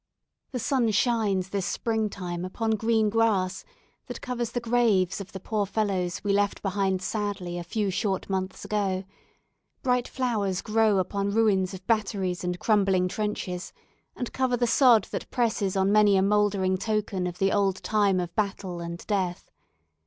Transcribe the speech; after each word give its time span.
The 0.51 0.57
sun 0.57 0.89
shines 0.89 1.49
this 1.49 1.67
spring 1.67 2.09
time 2.09 2.43
upon 2.43 2.71
green 2.71 3.11
grass 3.11 3.63
that 4.07 4.19
covers 4.19 4.49
the 4.51 4.59
graves 4.59 5.21
of 5.21 5.31
the 5.31 5.39
poor 5.39 5.67
fellows 5.67 6.23
we 6.23 6.33
left 6.33 6.63
behind 6.63 7.03
sadly 7.03 7.59
a 7.59 7.63
few 7.63 7.91
short 7.91 8.27
months 8.27 8.65
ago: 8.65 9.03
bright 9.83 10.07
flowers 10.07 10.63
grow 10.63 10.97
up 10.97 11.05
upon 11.09 11.29
ruins 11.29 11.75
of 11.75 11.85
batteries 11.85 12.43
and 12.43 12.57
crumbling 12.57 13.07
trenches, 13.07 13.73
and 14.15 14.33
cover 14.33 14.57
the 14.57 14.65
sod 14.65 15.03
that 15.11 15.29
presses 15.29 15.77
on 15.77 15.91
many 15.91 16.17
a 16.17 16.23
mouldering 16.23 16.77
token 16.79 17.27
of 17.27 17.37
the 17.37 17.51
old 17.51 17.83
time 17.83 18.19
of 18.19 18.33
battle 18.35 18.79
and 18.79 19.05
death. 19.05 19.51